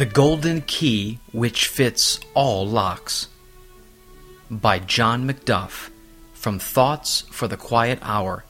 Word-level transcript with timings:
The 0.00 0.06
Golden 0.06 0.62
Key 0.62 1.18
Which 1.30 1.66
Fits 1.66 2.20
All 2.32 2.66
Locks 2.66 3.28
by 4.50 4.78
John 4.78 5.28
Macduff 5.28 5.90
from 6.32 6.58
Thoughts 6.58 7.24
for 7.30 7.46
the 7.46 7.58
Quiet 7.58 7.98
Hour, 8.00 8.46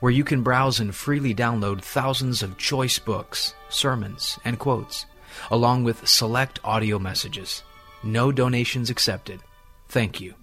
where 0.00 0.12
you 0.12 0.24
can 0.24 0.42
browse 0.42 0.78
and 0.78 0.94
freely 0.94 1.34
download 1.34 1.82
thousands 1.82 2.44
of 2.44 2.56
choice 2.56 3.00
books, 3.00 3.54
sermons, 3.68 4.38
and 4.44 4.60
quotes 4.60 5.06
along 5.50 5.84
with 5.84 6.06
select 6.06 6.58
audio 6.64 6.98
messages. 6.98 7.62
No 8.02 8.32
donations 8.32 8.90
accepted. 8.90 9.40
Thank 9.88 10.20
you. 10.20 10.34